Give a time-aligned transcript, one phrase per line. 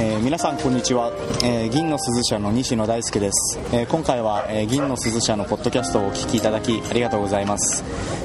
[0.00, 1.12] えー皆さんこんにちは、
[1.44, 7.82] えー銀の鈴社の西野大輔です、えー今回は、えー銀の鈴社のポッドキャストをお聞きいただきありがとうございます、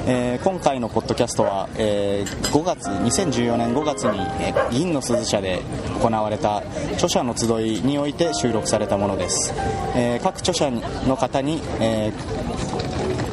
[0.07, 5.61] えー今回のポッドキャストは、えー5月2014年5月に、えー銀の鈴社で
[6.01, 6.57] 行われた
[6.93, 9.53] 著者の集いにおいて収録されたものです、
[9.95, 10.69] えー各著者
[11.07, 12.72] の方に、えー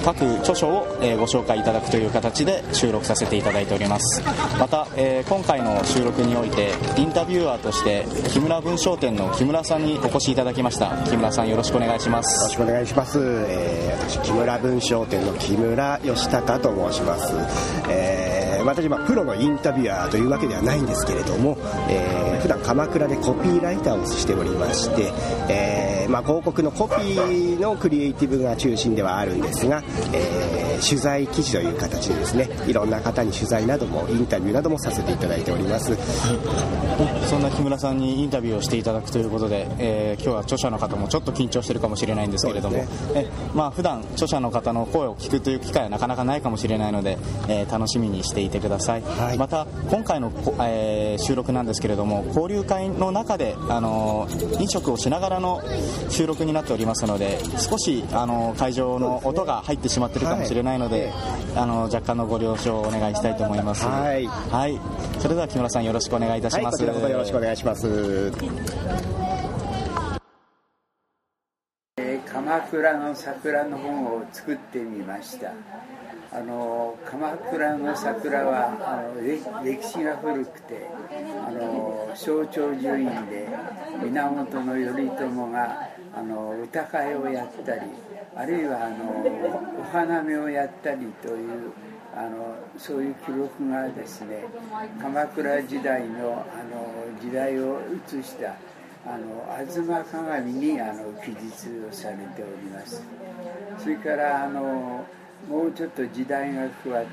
[0.05, 4.23] 各著書を、えーご紹介いただくという形で収録させていただいております
[4.59, 13.19] また、えー今回の収録においてインタビュアーとして木村文商店の木村さんにお越しいただきました木村さんよろしくお願いしますよろしくお願いします。
[13.49, 17.35] えー私木村文商店の木村義孝と申します。
[17.89, 21.57] えー私はプロのインタビュアーというわけではないんですけれども、
[21.89, 25.13] えー普段鎌倉でコピーライターをしておりまして、
[25.49, 29.83] えーまあ広告のコピーのクリエイティブが中心ではあるんですが、
[30.13, 35.97] え取材記事という形でですね、いろんな方に取材などもインタビューなどもさせていただいております。
[37.29, 47.17] そんな木村さんにインタビューをしていただくということで、えー今日は著者の方もちょっと緊張してるかもしれないんですけれども、そうでえまあ普段著者の方の声を聞くという機会はなかなかないかもしれないので、
[47.49, 49.39] えー楽しみにしていてください、はい。
[49.39, 55.63] また今回の、こえー収録なんですけれども交流会の中で、あのー飲食をしながらの
[56.09, 61.13] 収録になっておりますので少し、あのー会場の音が入ってしまってるかもしれないので、
[61.57, 63.85] あのー若干のご了承をお願いしたいと思います。
[63.85, 64.27] はい。
[64.27, 64.79] はい、
[65.19, 67.87] それでは木村さんよろしくお願いいたしはい、ます、こちらこそよろしくお願いします。
[67.87, 69.11] えー
[72.33, 75.53] 鎌倉の桜の本を作ってみました。
[76.33, 80.87] あの鎌倉の桜はあの歴歴史が古くて
[81.45, 83.49] あの象徴順位で
[84.05, 87.81] 源頼朝があの歌会をやったり
[88.41, 89.23] あるいはあの
[89.79, 91.73] お花見をやったりという
[92.17, 94.45] あのそういう記録がですね
[94.99, 98.57] 鎌倉時代のあの時代を映した
[99.05, 103.03] あの吾妻鏡にあの記述をされております。
[103.79, 105.05] それからあの
[105.47, 107.11] もうちょっと時代が下って、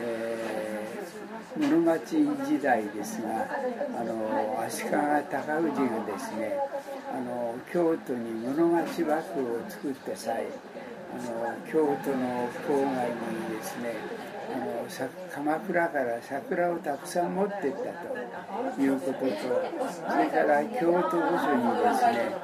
[0.00, 0.98] えー
[1.56, 3.46] 室町時代ですが
[3.98, 6.58] あの足利尊氏がですね
[7.10, 10.44] あの京都に室町幕府を作った際
[11.10, 13.94] あの京都の郊外にですね
[14.50, 14.86] あの
[15.30, 17.80] 鎌倉から桜をたくさん持っていった
[18.74, 22.36] ということとそれから京都御所にですね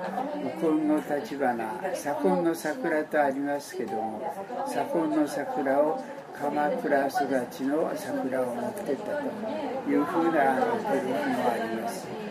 [0.44, 4.34] 右近の立花左近の桜とありますけども
[4.66, 6.04] 左近の桜を
[6.38, 12.23] 鎌倉育ちの桜を持っていったというふうな記録もあります。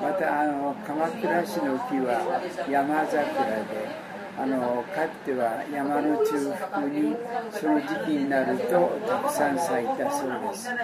[0.00, 3.20] またあの鎌倉市の木は山桜
[3.68, 7.14] であのかつては山の中腹に
[7.52, 10.70] その時期になるとたくさん咲いたそうです。
[10.70, 10.74] あ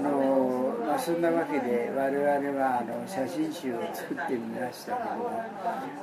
[0.00, 5.30] の、まあ、そんなわけで我々はあの写真集を作ってみましたけども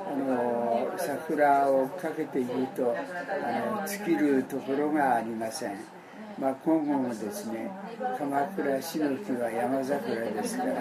[0.06, 5.99] あの桜をかけているとあの尽きるところがありません。
[6.40, 7.70] まあ、今後もですね
[8.18, 10.72] 鎌倉市の木は山桜ですから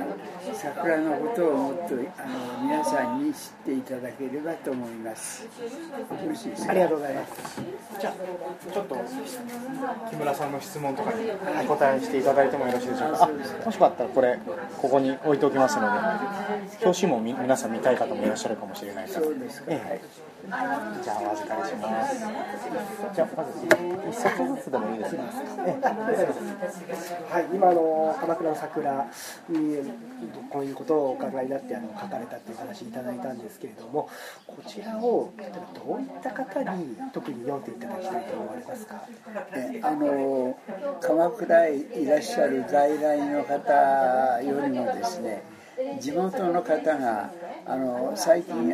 [0.54, 5.50] 桜のことをもっとあの皆さんに知っていただければと思いますよ
[6.30, 7.62] ろしいですかありがとうございます。
[8.00, 8.14] じゃあ、
[8.74, 8.96] ちょっと
[10.10, 11.30] 木村さんの質問とかに
[11.66, 13.24] お答えしていただいてもよろしいでしょうか？
[13.26, 14.40] あもしかったらこれ
[14.82, 15.88] ここに置いておきますので、
[16.86, 19.26] 表紙もみ皆さん見たい方もいらっしゃるかもしれないから。
[19.26, 20.30] そうですか、ええ
[21.04, 22.18] じゃあお預かりします。
[23.14, 23.52] じゃあまず
[24.10, 25.24] 一冊ずつでもいいですか？
[25.58, 29.10] はい、今の鎌倉の桜
[29.50, 29.78] に
[30.50, 34.10] こういうことをお考えになってあの書かれたっていう話いただいたんですけれども
[34.46, 39.02] こちらを例えばどういった方に特に読んでいただきたいと思われますか？
[39.54, 40.58] えあの
[41.02, 45.44] 鎌倉へいらっしゃる在来の方よりもですね
[46.00, 47.32] 地元の方が
[47.66, 48.70] あの最近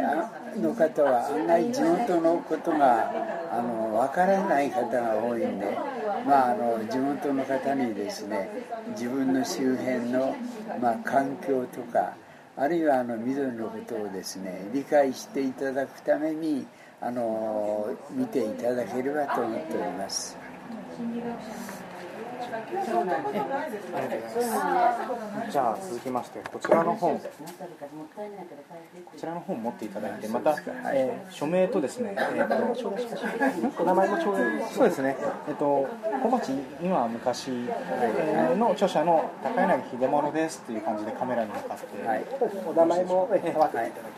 [0.57, 3.11] の方は案外地元のことが
[3.51, 5.77] あの分からない方が多いんで、
[6.23, 8.49] まあ、あの地元の方にですね
[8.91, 10.35] 自分の周辺の、
[10.81, 12.15] まあ、環境とか
[12.57, 16.65] あるいはあの緑のことをですね理解していただくために
[17.01, 20.37] あの見ていただければと思っております。
[24.29, 25.51] す。
[25.51, 27.29] じゃあ続きましてこちらの本こ
[29.17, 30.55] ちらの本持っていただいてまた、
[30.93, 35.15] えー署名とですね、えー、とお名前も頂戴そうですね。
[35.47, 35.87] えっ、と
[36.23, 36.51] 小町
[36.81, 42.25] 今は昔、えーの著者の高柳秀物ですという感じでカメラに向かって、はい。
[42.67, 44.14] お名前もええ合わせていただければと思います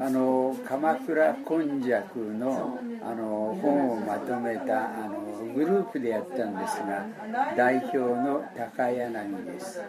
[0.00, 7.06] あの鎌倉根弱のあの本をまとめたあのグループでやったんですが
[7.56, 9.82] 代表の高柳です。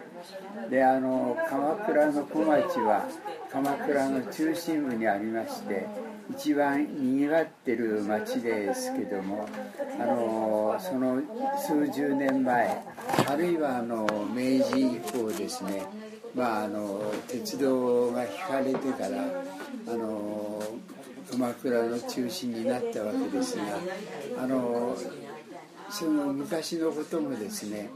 [0.70, 3.06] であの鎌倉の小町は
[3.50, 5.86] 鎌倉の中心部にありまして
[6.30, 9.46] 一番にぎわってる町ですけども
[10.00, 11.20] あのその
[11.58, 12.82] 数十年前
[13.28, 15.82] あるいはあの明治以降ですね
[16.34, 19.24] まあ、あの鉄道が引かれてから
[19.86, 20.62] あの
[21.30, 23.64] 鎌倉の中心になったわけですが
[24.42, 24.96] あの
[25.90, 27.88] その昔のこともですね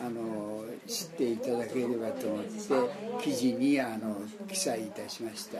[0.00, 4.16] あの知っていただければと思って記事にあの
[4.48, 5.58] 記載いたしました。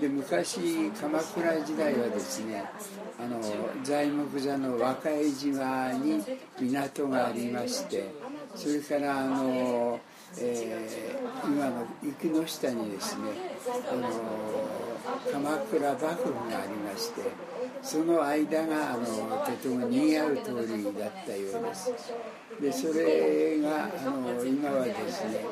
[0.00, 2.64] で昔鎌倉時代はですね
[3.20, 3.38] あの
[3.84, 6.22] 材木座の和歌島に
[6.58, 8.10] 港がありまして
[8.54, 10.00] それからあの
[10.38, 13.24] えー、今の雪の下にですね、
[13.90, 14.08] あの
[15.30, 17.22] 鎌倉幕府がありまして
[17.82, 19.04] その間があの
[19.44, 21.92] とても賑わう通りだったようです。
[22.60, 25.44] でそれがあの今はですね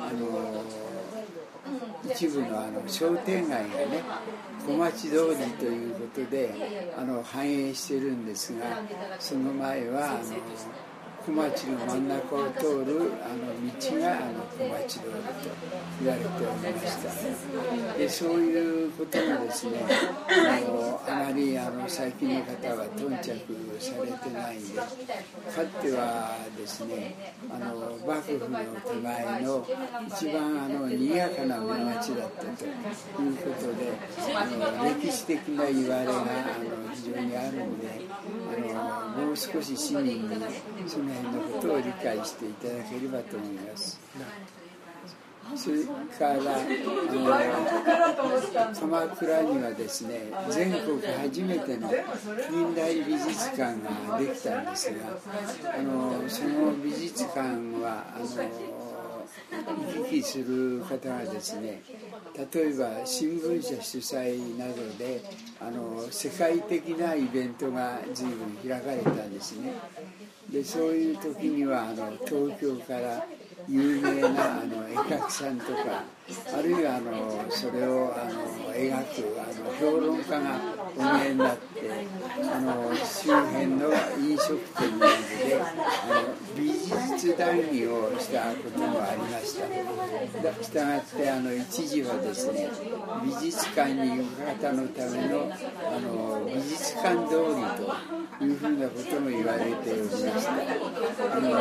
[0.00, 0.62] あの
[2.04, 4.02] 一部のあの商店街がね
[4.66, 8.80] 小町通りということであの繁栄してるんですが
[9.18, 10.20] その前はあの
[11.24, 15.50] 小町の真ん中を通るあの道があの小町通りと
[16.02, 17.98] 言われておりました。
[17.98, 19.84] でそういうこともですね
[20.28, 23.28] あのあまりあの最近の方は頓着
[23.78, 24.84] されてないんでか
[25.54, 29.66] つてはですねあの幕府の手前の
[30.08, 33.92] 一番あの賑やかな町だったということで
[34.34, 37.88] あの歴史的な言われがあの非常にあるんで
[38.74, 40.40] あのもう少し市民に
[40.86, 44.00] その辺のことを理解していただければと思います。
[45.56, 46.40] それから
[48.78, 51.90] 鎌倉にはですね全国初めての
[52.48, 55.18] 近代美術館ができたんですが
[55.76, 57.40] あのその美術館
[57.82, 58.26] はあの
[59.52, 61.82] 行き来する方がですね
[62.52, 65.22] 例えば新聞社主催などで
[65.60, 69.74] あの世界的なイベントが随分開かれたんですね。
[70.50, 73.24] でそういう時にはあの東京から
[73.68, 76.04] 有名なあの絵描きさんとか
[76.52, 80.60] あるいはあのそれをあの描くあの評論家が
[80.96, 82.06] お見えになって
[82.52, 83.88] あの周辺の
[84.18, 85.12] 飲食店など
[85.46, 89.41] であの美術談義をしたこともありました
[90.62, 92.68] したがってあの一時はですね
[93.24, 97.62] 美術館に行く方のためのあの美術館通り
[98.38, 101.58] というふうなことも言われておりましたあのだ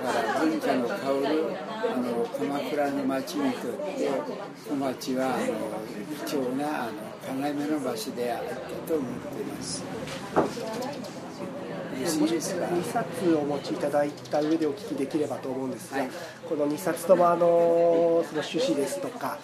[0.00, 0.94] から文化の香
[1.28, 4.10] るあの鎌倉の町にとって
[4.68, 5.44] 小町はあの
[6.26, 6.92] 貴重なあの
[7.22, 8.54] 考目の場所であった
[8.88, 11.21] と思っています。
[12.04, 16.10] 2冊お持ちいただいた上でお聞きできればと思うんですが、はい、
[16.48, 19.38] この2冊ともあのその趣旨ですとか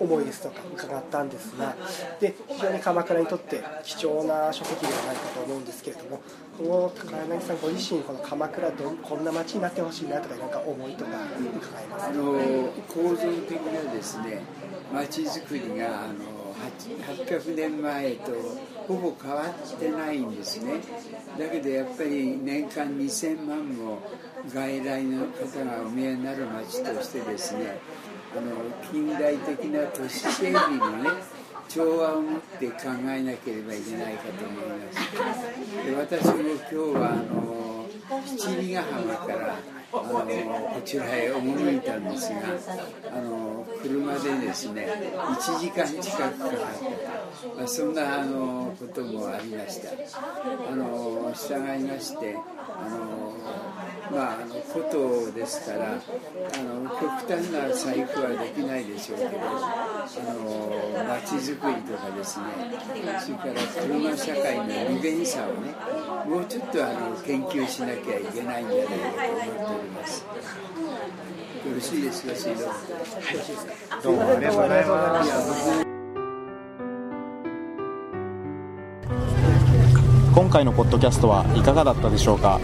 [0.00, 1.76] 思いですとか伺ったんですが
[2.20, 6.22] で非常に鎌倉にとって貴重な書籍ではないかと思うんですけれども
[6.56, 12.32] この高柳さんご自身この鎌倉どこんな街になってほしいなとか何か思いとか伺いますあの
[12.88, 14.40] 構造的なですね
[14.92, 18.32] 街づくりがあの800年前と
[18.90, 20.80] ほぼ変わってないんですね。
[21.38, 23.98] だけどやっぱり年間2000万も
[24.52, 27.78] 外来の方がお見えになる街としてですね
[28.36, 28.50] あの
[28.90, 31.10] 近代的な都市整備のね
[31.68, 35.86] 調和を持って考えなければいけないかと思います。
[35.86, 37.86] で私も今日はあの
[38.26, 39.56] 七里ヶ浜から
[39.92, 42.40] あのこちらへ赴いたんですが
[43.12, 46.44] あの車でですね1時間近くかかった、
[47.56, 49.90] まあ、そんなあのこともありました。
[50.70, 53.30] あの従いましてあの
[54.10, 54.36] まあ、
[54.72, 55.96] ことですからあ
[56.62, 62.46] の極端な細工はできないでしょうけどあの街づくりとかですね
[63.20, 65.72] それから車社会の利便さをね
[66.26, 70.24] もちょっとあの研究しなきゃいけないんじゃないかと思っております。
[70.24, 70.26] よ
[71.72, 72.62] ろしいですか、水道。
[74.02, 75.86] どうもありがとうございます。
[80.34, 82.58] 今回のポッドキャストはいかがだったでしょうか、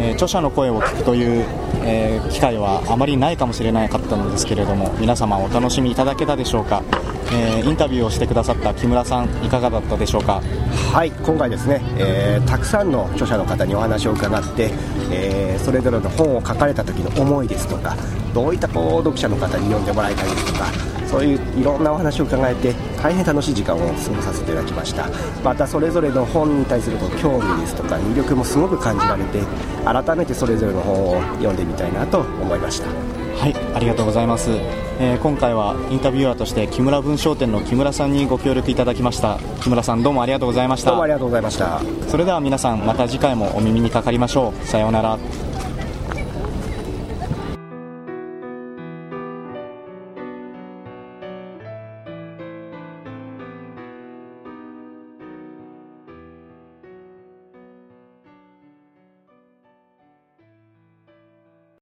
[0.00, 1.44] えー、著者の声を聞くという、
[1.84, 6.82] えー、機会はあまりないかもしれなかったのですけれども皆様お楽しみいただけたでしょうか？
[7.32, 10.42] えー、インタビューをしてくださった木村さんいかがだったでしょうか？
[10.92, 14.70] はい今回ですね、えー、たくさんの著者の方にお話を伺って、
[15.12, 17.96] え、それぞれの本を書かれた時の思いですとか
[18.34, 20.66] どういったこう読者の方に読んでもらいたいですとか
[21.10, 25.08] そういういろんなお話を伺えて大変楽しい時間を過ごさせていただきました。
[25.42, 29.40] またそれぞれの本に対する興味ですとか魅力もすごく感じられて
[29.84, 32.86] 改めてそれぞれの本を読んでみたいなと思いました。
[33.40, 34.50] はいありがとうございます、
[34.98, 39.38] えー、今回はインタビュアーとして木村文商店の木村さんにご協力いただきました。
[39.62, 40.90] 木村さんどうもありがとうございました。
[40.90, 41.80] どうもありがとうございました。
[42.08, 44.66] それでは皆さんまた次回もお耳にかかりましょう。
[44.66, 45.18] さようなら